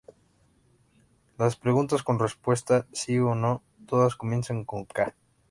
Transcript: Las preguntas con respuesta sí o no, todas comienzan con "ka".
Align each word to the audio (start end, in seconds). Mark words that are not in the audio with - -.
Las 1.37 1.55
preguntas 1.57 2.01
con 2.01 2.17
respuesta 2.17 2.87
sí 2.91 3.19
o 3.19 3.35
no, 3.35 3.61
todas 3.87 4.15
comienzan 4.15 4.65
con 4.65 4.85
"ka". 4.85 5.13